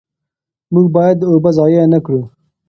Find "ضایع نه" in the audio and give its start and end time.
1.57-1.99